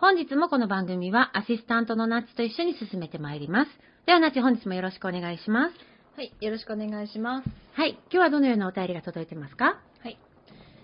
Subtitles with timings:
[0.00, 3.70] 本日もこの番組はアシスタントのナッチと一緒に進めてまいります。
[4.06, 5.74] ではナッチ本日もよろしくお願いします。
[6.16, 7.48] はい、よろしくお願いします。
[7.72, 9.80] はい、今日はどのようなお便りが届いてますか？
[10.02, 10.18] はい。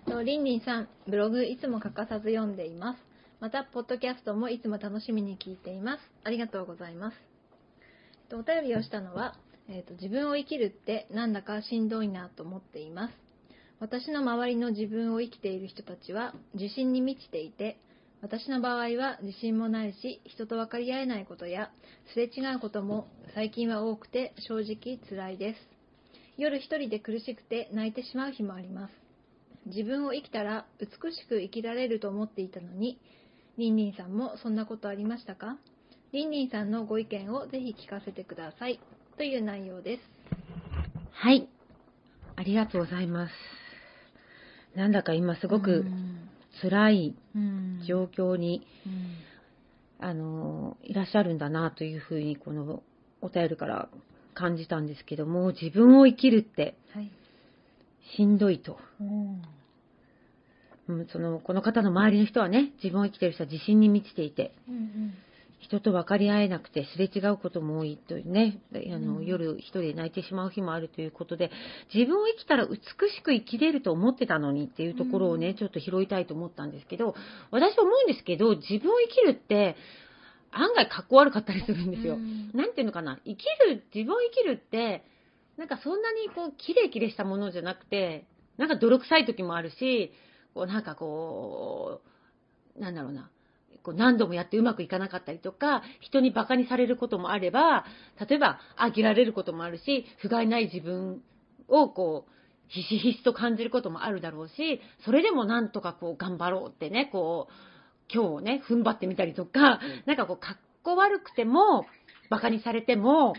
[0.06, 2.98] とりんりんさん、ブログいつも欠かさず読んでいます。
[3.41, 6.00] また、ポッドキャストもいつも楽しみに聞いています。
[6.24, 7.17] ありがとうございます。
[8.28, 9.34] とお便りをしたのは、
[9.69, 13.14] えーと、自分を生きるってなんだかしんどいなと思っています。
[13.80, 17.78] 私の周りの自分を生きている人たちは自信に満ちていて、
[18.22, 21.70] 私の場合は自信もないし、人と分かり合えないことや、
[22.12, 25.60] すれ違うことも最近は多くて正直辛いです。
[26.36, 28.95] 夜一人で苦しくて泣いてしまう日もあります。
[29.67, 32.98] 自分を生きたら美しく生きられると思っていたのに、
[33.56, 35.56] りんりんさんもそんなことありましたか？
[36.12, 38.80] りんりんさんのご意見をぜひ聞かせてください。
[39.16, 40.02] という内容です。
[41.12, 41.48] はい。
[42.36, 43.33] ありがとうございます。
[44.74, 45.84] なんだか今すごく
[46.62, 47.14] 辛い
[47.86, 48.66] 状況に、
[49.98, 52.83] あの、いらっしゃるんだなというふうに、この
[53.20, 53.88] お便りから
[54.34, 56.77] 感じたんですけども、自分を生きるって、
[58.16, 58.78] しんどいと。
[60.89, 64.52] うん、その、この方の周りの人はね、自分を生きてる人は自信に満ちていて、
[65.60, 69.26] 人と分かり合えなくてすれ違うことも多いというね、あの、うん。
[69.26, 71.50] 夜一人で泣いてしまう日もあるということで、
[71.94, 75.54] 自分を生きたら美しく生きれると思ってたのにっていうところをね、うん。
[75.54, 77.14] ちょっと拾いたいと思ったんですけど、
[77.50, 79.76] 私思うんですけど、自分を生きるって、
[80.50, 82.16] 案外かっこ悪かったりするんですよ。
[82.54, 85.04] なんていうのかな、生きる、自分を生きるって、
[85.56, 88.24] なんかそんなにこう、キレイキレイしたものじゃなくて、
[88.56, 90.12] なんか泥臭い時もあるし、
[90.54, 92.00] こうなんかこ
[92.77, 93.30] う、なんだろうな、
[93.83, 97.85] こう何度もやってうまくいかなかったりとか、人に馬鹿にされることもあれば、
[98.29, 101.23] 例えば飽きられることもあるし、不甲斐ない自分
[101.68, 102.33] をこう、
[102.69, 107.52] ひしひしと感じることもあるだろうし、それでもなんとかこう頑張ろうってね、こう、
[108.13, 111.86] 今日ね、踏ん張ってみたりとか、なんかこう、かっこ悪くても、
[112.30, 113.35] 馬鹿にされても、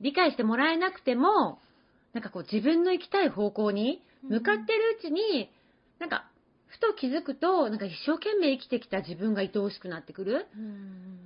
[0.00, 1.58] 理解してもらえなくても、
[2.12, 5.50] なんかこう自分の行きたい方向に向かってるうちに、
[5.98, 6.30] なんか、
[6.68, 10.46] ふと気づくと、なんか一生懸命生きてきた自分が愛おしくなってくる。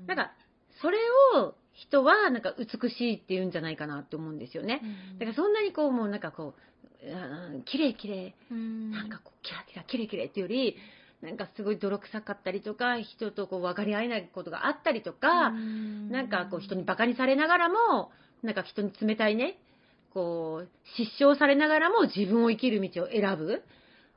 [0.06, 0.32] なんか、
[0.80, 0.98] それ
[1.36, 4.80] を人はなんか美しいって言うんじゃないかなって思うんですよね。
[5.18, 6.62] だからそんなにこう、もうなんかこう、
[7.04, 10.76] うん綺麗綺麗なんかこう、キラキラ、キレキレっていうより、
[11.20, 18.10] なんかすごい泥臭かったりとか、人とこう分かり合えないことがあったりとか、なんかこう人に馬鹿にされながらも、
[18.42, 19.58] なんか人に冷たいね、
[20.12, 23.62] こう、失笑されながらも自分を生きる道を選ぶ。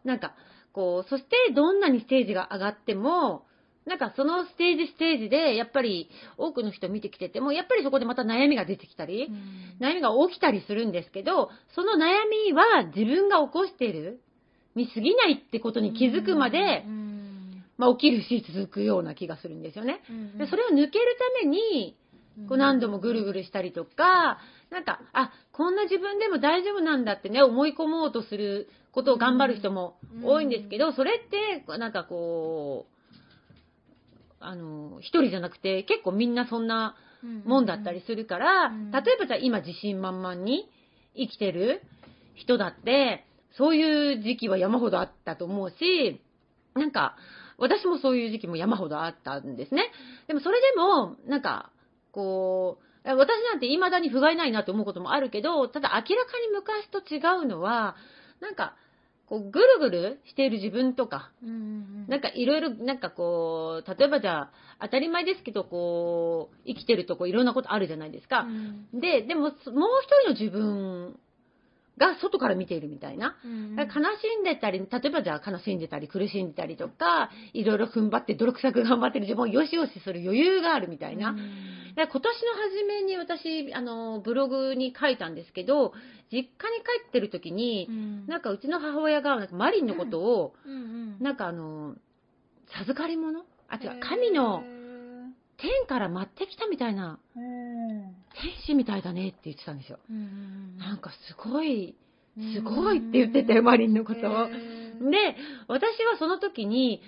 [0.04, 0.36] なんか、
[0.76, 3.46] こう、そしてどんなにステージが上がっても、
[3.86, 9.30] なんかそのステージステージで、やっぱり多くの人見てきてても、やっぱりそこでまた悩みが出てきたり、
[9.80, 14.20] 悩みが起きたりするんですけど、その悩みは自分が起こしている
[14.76, 16.84] に過ぎないってことに気づくまで、
[17.78, 20.02] まあ起きるし続くような気がするんですよね。
[20.38, 21.96] でそれを抜けるために、
[22.50, 24.40] こう何度もぐるぐるしたりとか、
[24.72, 32.96] なんか、あ、こんな自分でも大丈夫なんだってね、思い込もうとすることを頑張る人も多いんですけど、それって、なんかこう、
[34.40, 36.96] あの、一人じゃなくて、結構みんなそんな
[37.46, 38.92] もんだったりするから、うん。
[38.92, 40.70] 例えばじゃあ今自信満々に
[41.14, 41.82] 生きてる
[42.36, 43.26] 人だって、
[43.58, 46.22] そういう時期は山ほどあったと思うし、
[46.74, 47.18] なんか、
[47.58, 49.92] 私もそういう時期も山ほどあったんですね。
[50.28, 51.72] でもそれでも、なんか、
[52.14, 57.96] こう、私なんて未だに不甲斐ないなと思うこともあるけど、ただ明らかに昔と違うのは、
[58.40, 58.76] なんか、
[59.28, 68.42] こう、ぐるぐるしている自分とか、うんうんなんかいろいろ、なんかこう、例えばじゃあ、当たり前ですけど、こう、生きてるとこういろんなことあるじゃないですか。
[68.42, 69.00] うん。
[69.00, 71.20] で、でも、そもう一人の自分
[71.98, 73.38] が外から見ているみたいな。
[73.44, 81.36] うん悲しんでたり、例えばじゃあ悲しんでたり苦しんでたりとか、いろいろ踏ん張って泥臭く頑張ってる自分をよしよしする余裕があるみたいな。
[81.96, 85.94] で今年の初めに私、あの、ブログに書いたんですけど、
[86.32, 88.28] 実家に帰ってる時にう、ん。
[88.28, 91.96] なんかうちの母親がなんかマリンのことを、うんうんなんかあの、
[92.68, 93.46] 授かり物？
[93.70, 94.64] あ、違う、神の
[95.58, 97.42] 天から舞ってきたみたいな、へー
[98.42, 100.00] 天使みたいだねって言ってたんですよ。
[100.10, 101.96] うんうんなんかすごい、
[102.38, 104.48] うんすごいって言ってて、マリンのことを。
[104.48, 105.38] で、
[105.68, 107.02] 私はその時に、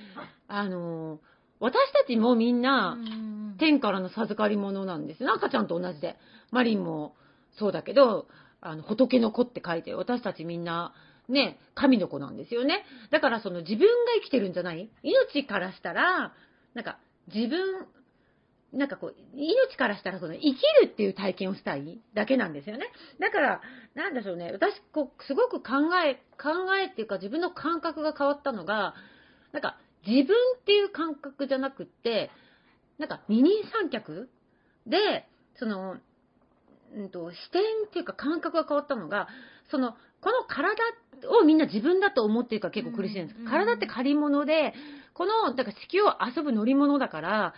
[0.47, 1.19] あの、
[1.59, 5.33] 私たちもみんな、うん天からの授かり物なんですよ。
[5.33, 6.15] 赤ちゃんと同じで。
[6.51, 7.15] マリンも
[7.57, 8.27] そうだけど、
[8.61, 10.94] あの、仏の子って書いて、私たちみんな、
[11.27, 12.85] ね、神の子なんですよね。
[13.09, 13.88] だからその自分が
[14.21, 14.89] 生きてるんじゃない？
[15.01, 16.33] 命からしたら、
[16.75, 16.99] なんか
[17.33, 17.88] 自分、
[18.74, 20.54] なんかこう、命からしたらその生き
[20.84, 22.88] るっていう体験をしたいだけなんですよね。
[23.19, 23.62] だから、
[23.96, 24.52] なんでしょうね。
[24.52, 28.94] 私、こう、すごく考え、考えっていうか自分の感覚が変わったのが、
[29.54, 32.30] なんか自分っていう感覚じゃなくって、
[32.98, 34.30] なんか二人三脚
[34.86, 35.28] で、
[35.60, 35.98] その、
[36.96, 39.28] うんと、視点っていうか感覚が変わったのが、
[39.72, 40.75] その、この体
[41.30, 43.38] をみんな自分だと思ってるから結構苦しいんです。
[43.38, 44.74] うんうん体って借り物で、
[45.14, 47.54] この、だから地球を遊ぶ乗り物だから、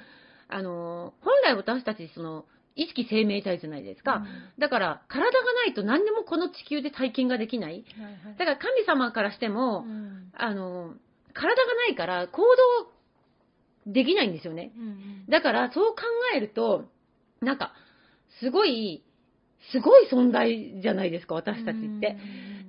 [0.49, 4.23] あの、本来私たちその、意識生命体じゃないですか。
[4.57, 7.83] だから、体がないと何でもこの地球で体験ができない。
[7.97, 10.93] はいはいだから神様からしても、うんあの、
[11.33, 12.41] 体がないから行
[13.85, 14.71] 動できないんですよね。
[14.77, 16.01] うんうんだから、そう考
[16.35, 16.85] えると、
[17.41, 17.73] なんか、
[18.39, 19.03] すごい、
[19.71, 22.17] すごい存在じゃないですか、私たちって。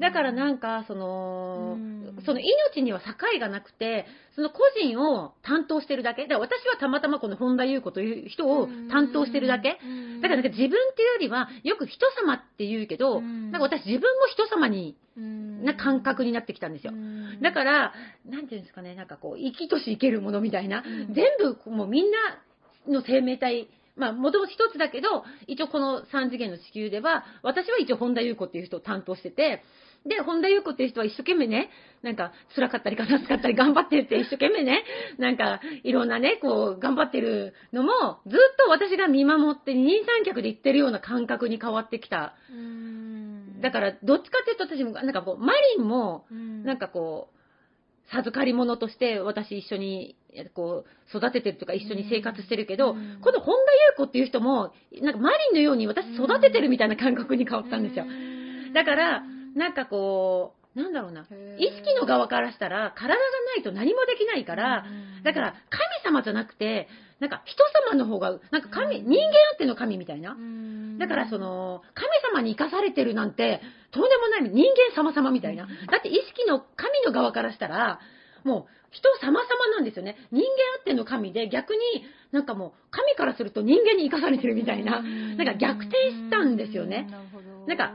[0.01, 6.23] だからなんか、そのうん、その命には境がなくて、その個人を担当してるだけ。
[6.23, 9.79] だから私はたまたまこの本田優子という人を担当してるだけ。
[10.23, 13.51] だからなんか自分っていうよりは、よく人様って言うけど、うん。
[13.51, 16.93] なんか私自分も人様に、なな感覚になってきたんですよ。
[17.43, 17.93] だから、
[18.25, 21.15] なんていうんですかね、なんかこう、生きとし生けるものみたいな、うん。
[21.15, 22.19] 全部もうみんな
[22.89, 29.63] の生命体、まあ、もともと一つだけど、一応この三次元の地球では、私は一応本田優子っていう人を担当してて、
[30.07, 31.71] で、本田優子っていう人は一生懸命ね、
[32.03, 34.83] なんか辛かったり悲しかったり頑張ってるって一生懸命ね、
[35.19, 42.35] なんかいろんなね、こう頑張ってるのも、ずっと私が見守って二人三脚で行ってるような感覚に変わってきた。
[43.61, 46.25] だから、どっちかっていうと私も、なんかこう、マリンも、
[46.65, 53.21] なんかかこう、授かり物として私一緒にえこう育ててるとか一緒に生活してるけど、うん。
[53.21, 58.07] この本田優子っていう人も、なんかマリンのように私育ててるみたいな感覚に変わったんですよ。
[58.75, 59.23] だから、
[59.55, 61.27] なんかこう、なんだろうな、
[61.59, 63.21] 意識の側からしたら体が
[63.57, 64.85] ないと何もできないから、
[65.25, 65.55] だから
[66.05, 66.89] 神様じゃなくて、
[67.19, 70.37] なんか人様の方が、なんか神、うん人間あっての神みたいな。
[70.99, 73.61] だからそ、の、神様に生かされてるなんて、
[73.91, 74.65] とんでもない人
[74.95, 75.67] 間様々みたいな。
[75.67, 78.01] だって意識の神の側からしたら、
[78.45, 80.17] もう人様々なんですよね。
[80.31, 80.47] 人間
[80.79, 81.79] あっての神で、逆に
[82.33, 85.03] なんかもう神からすると人間に生かされてるみたいな。
[85.03, 87.09] なんか逆転したんですよね。
[87.67, 87.93] なんか、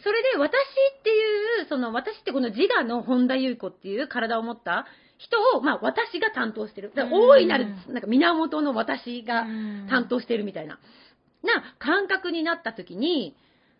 [0.00, 0.50] それで私
[0.98, 4.86] っていう、その私ってこの自我の本田優子っていう体を持った
[5.18, 6.92] 人を、まあ私が担当してる。
[6.94, 9.44] だから大いなる、なんか源の私が
[9.88, 10.78] 担当してるみたいな、
[11.42, 13.36] な感覚になった時に、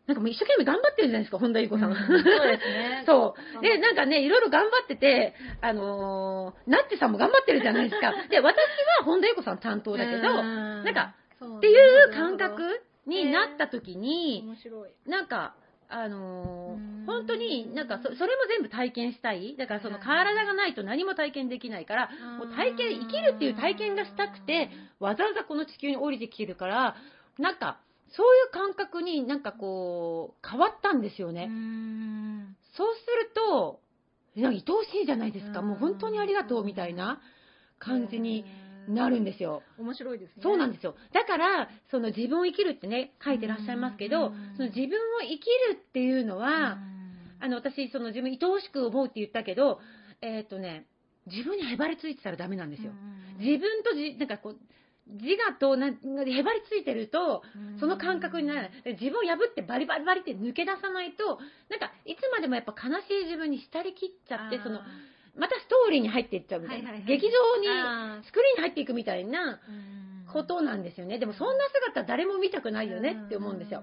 [0.06, 1.96] なんかもう一生懸命頑張ってるじゃないですか、本田優子さんは。
[1.96, 3.60] うんそうですね そう。
[3.60, 8.12] で、なんかね、いろいろ頑張ってて、あのー、なってさんも頑張ってるじゃないですか。
[8.30, 8.56] で、私
[9.00, 14.90] は本田優子さん担当だけど、ななんか、っっていう感覚になった時に、面白い。
[15.06, 15.54] なんか、
[15.88, 19.56] あのーうん本当になんかそ、それも全部体験したい。
[19.56, 26.96] だからその体がないと何も体験できないから、もう体験、生きるっていう体験がしたくて、わざわざこの地球に降りてきてるから、
[27.38, 27.78] なんか、
[28.16, 31.46] そういう感覚になんかこう、変わったんですよね。
[31.46, 32.56] ね。
[32.76, 33.80] そうすると、
[34.34, 35.60] なんか愛おしいじゃないですか。
[35.60, 37.20] うんもう本当にありがとうみたいな
[37.78, 38.44] 感じに
[38.88, 39.62] なるんですよ。
[39.78, 40.42] 面白いですね。
[40.42, 40.94] そうなんですよ。
[41.12, 46.78] だから、その自分を生きるってね、書いてらっしゃいますけどうん、その自分を生きるっていうのは、
[47.40, 49.80] あの、私、その自分愛おしく思うって言ったけど、
[50.22, 50.86] えーっ、とね、
[51.26, 52.92] 自分にへばりついてたらダメなんですよ。
[53.38, 54.56] 自分とじ、なんかこう、
[55.08, 55.90] 自我となへ
[56.42, 57.42] ばりついてると、
[57.78, 58.70] その感覚にならない。
[59.00, 61.38] 自分を破ってバリバリバリって抜け出さないと、
[61.68, 64.80] なんか、いつまでもやっぱ悲しい自分に浸りきっちゃって、その、
[65.36, 66.90] またストーリーに入っていっちゃうみたいな。
[66.90, 71.18] はいはいはい劇場に、スクリーンに入っていくみたいな、うんこことなんですよね。
[71.18, 71.64] でもそんな
[71.94, 73.82] 姿誰も見たくないよねって思うんですよ。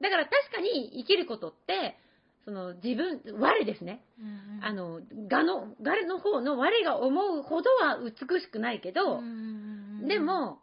[0.00, 1.96] だから確かに生きることって、
[2.44, 4.04] その自分、我ですね。
[4.62, 9.20] あの、我の、我の方の我が思うほどは美しくないけど、
[10.06, 10.58] でも、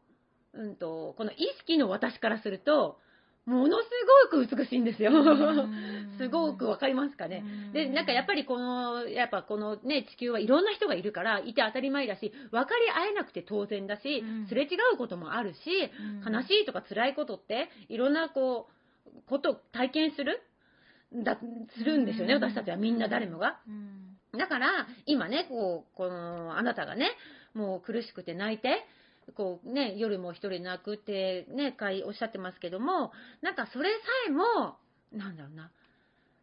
[0.53, 2.97] うんと、この意識の私からすると、
[3.49, 3.85] ものす
[4.31, 5.11] ごく美しいんですよ。
[6.17, 7.43] すごくわかりますかね？
[7.73, 15.59] で、なんかやっぱりこの、やっぱこのね、地球はいろんな人がいるから、いて当たり前だし、分かり合えなくて当然だし、すれ違うこともあるし、
[16.25, 18.67] 悲しいとか辛いことって、いろんなこ
[19.07, 20.41] う、ことを体験する？
[21.23, 21.39] だ、
[21.75, 23.59] するんですよね、私たちはみんな誰もが。
[24.37, 27.09] だから、今ね、こう、この、あなたがね、
[27.55, 28.85] もう苦しくて泣いて、
[29.35, 34.77] こうね、夜も一人泣くってね、いおっしゃってますけども、なんかそれさえも、
[35.11, 35.71] なんだろうな、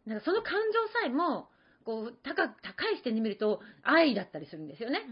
[0.06, 1.48] なんかその感情さえも、
[1.84, 5.02] こう高高い視点で見ると愛だったりするんですよね。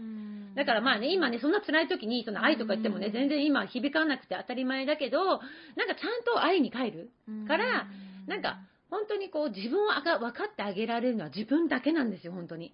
[0.55, 7.11] だからまあね、今ね、そんな辛い時にその愛とか言ってもね、全然今響かなくて当たり前だけど、なんかちゃんと愛に帰る。
[7.47, 7.87] から、
[8.27, 9.87] なんか本当にこう自分を
[10.19, 12.73] 分かってあげられるのは自分だけなんですよ、本当に。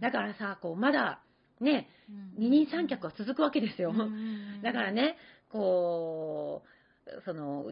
[0.00, 1.20] だからさ、こうまだ
[1.60, 1.88] ね、
[2.36, 3.94] 二人三脚は続くわけですよ。
[4.62, 5.16] だからね、
[5.50, 7.66] こう、その、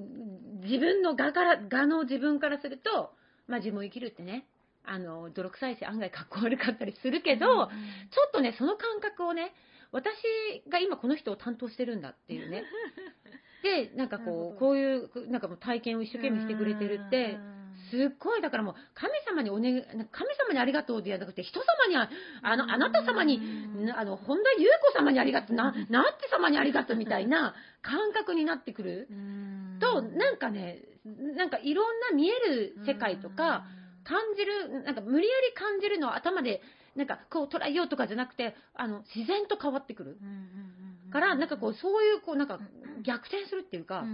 [0.63, 3.13] 自分の画から、画の自分からすると、
[3.47, 4.47] まあ自分を生きるってね、
[4.85, 9.53] あの、泥臭いし案外かっこ悪かったりするけど、ちょっとね、その感覚をね、
[9.93, 10.15] 私
[10.69, 12.65] が今この人を担当してるんだっていうね。
[13.63, 17.39] で、なんかこう、こういう、なんかもう体験を一生懸命してくれてるって、
[17.91, 22.09] すっごい、だからもう、神様にお願い、神様にありがとうではなくて、人様には、
[22.43, 23.41] あの、あなた様に、
[23.97, 29.09] あの、本田優子様にありがとう、な、なんて様にありがとうみたいな感覚になってくる。
[29.81, 30.83] と、なんかね、
[31.37, 33.65] なんかいろんな見える世界とか、
[34.05, 36.63] 感じる、なんか無理やり感じるのは頭で、
[36.97, 40.19] なんかこう捉えようとかじゃなくて、あの、自然と変わってくる。
[41.13, 42.59] から、なんかこう、そういう、こう、なんか
[43.03, 44.05] 逆転するっていうか、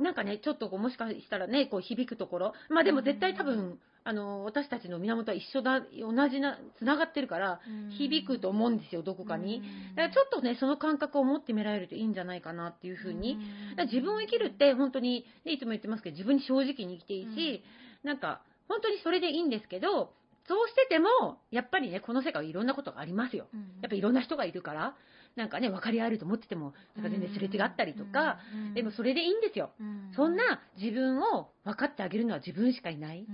[0.00, 7.60] なんかね、ちょっとこうもしかしたらね、こう響くところ、まあでも絶対多分、あの、私たちの源は一緒だ、同じな、つながってるから、
[7.98, 9.62] 響くと思うんですよ、どこかに。
[9.96, 13.38] だからちょっとね、その感覚を持ってみられるといいんじゃないかなっていうふうに。
[13.76, 17.62] だ自分を生きるって本当に、ね、いつも言ってますけど、自分に正直に生きていいし、
[18.02, 20.12] なんか、本当にそれでいいんですけど、
[20.46, 21.08] そうしてても、
[21.50, 23.48] やっぱりね、この世界はいろんなことがありますよ。
[23.82, 24.94] やっぱいろんな人がいるから、
[25.36, 28.38] なんかね、分かり合えると思ってても、なんか全然すれ違ったりとか、
[28.74, 29.70] でもそれでいいんですよ。
[30.16, 33.26] そんな自分を分かってあげるのは自分しかいない。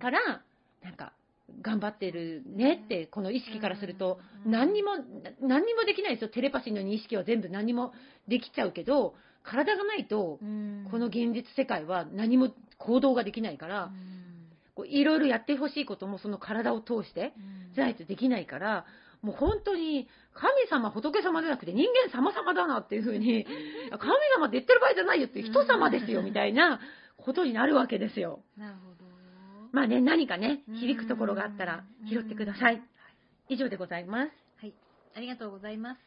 [0.00, 0.42] から、
[0.82, 1.12] なんか、
[1.62, 4.92] 頑張ってるねって、この意識からすると、何にも、
[5.40, 6.28] 何にもできないですよ。
[6.28, 7.92] テレパシーの意識は全部何にも
[8.28, 10.38] できちゃうけど、体がないと、
[10.90, 13.90] この現実世界は何も行動ができないから、
[14.86, 17.32] いろいろやってほしいこともその体を通して、
[17.74, 18.84] じゃないとできないから、
[19.22, 20.06] もう本当に
[20.40, 26.80] 神様、仏様じゃなくて人間様々だなっていうふうに、神様って言ってる場合じゃないよって人様ですよみたいな
[27.16, 28.40] ことになるわけですよ。
[28.56, 29.08] なるほど。
[29.72, 32.82] まあね、何かね、響くところがあったら拾ってください。
[33.48, 34.32] 以上でございます。
[34.60, 34.74] はい。
[35.14, 36.00] ありがとうございます。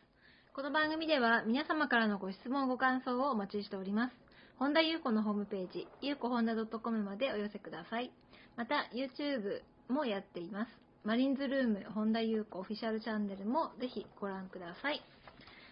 [0.54, 4.16] この番組では皆様からのご質問、ご感想をお待ちしております。
[4.58, 8.12] 本田優子のホームページ、ゆうこ本田 .com までお寄せください。
[8.56, 10.91] また、YouTube もやっています。
[11.04, 15.02] マリンズルーム本田優子オフィシャルチャンネルもぜひご覧ください。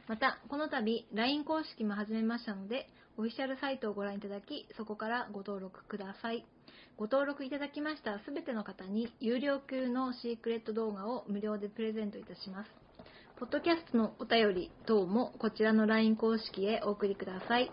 [0.07, 6.45] また、この度 LINE 公式も始めましたので、オフィシャルサイトをご覧いただき、そこからご登録ください。
[6.97, 12.71] ご登録いただきましたすべての方に有料級のシークレット動画を無料でプレゼントいたします。
[13.39, 17.69] ポッドキャストのお便り等もこちらの LINE 公式へお送りください。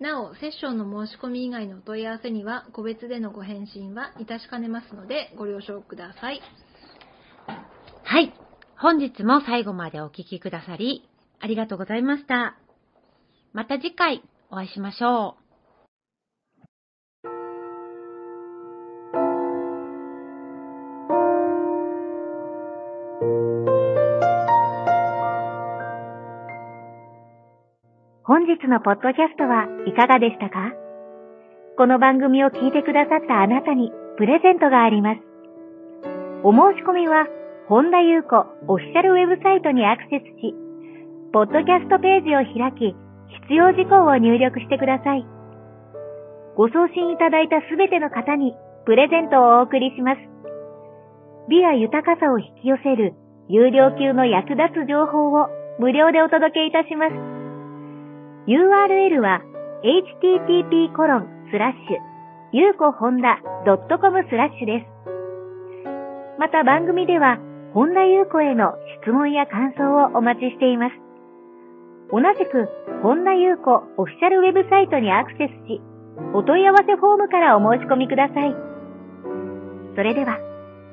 [0.00, 6.42] なお、セッションの申し込み以外のお問い合わせには、個別でのご返信はいたしかねますので、ご了承ください。
[8.12, 8.32] はい。
[8.76, 12.56] 本日も最後までお聴きくださり、ありがとうございました。
[13.52, 15.40] また次回お会いしましょう。
[28.24, 30.72] 本日のポッドキャストはいかがでしたか？
[31.76, 35.20] この番組を聞いてくださったあなたにプレゼントがあります。
[36.42, 37.28] お申し込みは
[37.70, 38.34] 本田優子
[38.66, 40.58] オフィシャルウェブサイトにアクセスし、
[41.30, 42.98] ポッドキャストページを開き、
[43.46, 45.22] 必要事項を入力してください。
[46.58, 48.58] ご送信いただいたすべての方に
[48.90, 50.20] プレゼントをお送りします。
[51.46, 53.14] 美や豊かさを引き寄せる
[53.46, 55.46] 有料級の役立つ情報を
[55.78, 57.14] 無料でお届けいたします。
[58.50, 59.46] URL は
[59.86, 62.02] http コロンスラッシュ
[62.50, 64.90] ゆうこほんだ .com スラッシュです。
[66.36, 67.38] また番組では
[67.72, 70.94] 本田優子への質問や感想をお待ちしています。
[72.10, 72.68] 同じく、
[73.02, 75.80] 本田優子オフィシャルウェブサイトにアクセスし、
[76.34, 78.54] お問い合わせフォームからお申し込みください。
[79.94, 80.38] それでは、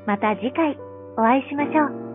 [0.05, 0.77] また次回
[1.17, 2.06] お会いしましょう。